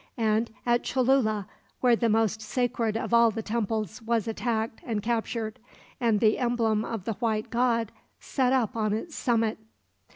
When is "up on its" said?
8.51-9.15